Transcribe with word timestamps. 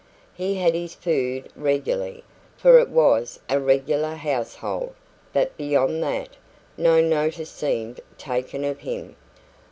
He 0.33 0.55
had 0.55 0.73
his 0.73 0.95
food 0.95 1.49
regularly, 1.55 2.23
for 2.57 2.79
it 2.79 2.89
was 2.89 3.39
a 3.47 3.59
regular 3.59 4.15
household; 4.15 4.95
but 5.31 5.55
beyond 5.57 6.01
that, 6.01 6.29
no 6.75 6.99
notice 7.01 7.51
seemed 7.51 7.99
taken 8.17 8.63
of 8.65 8.79
him. 8.79 9.15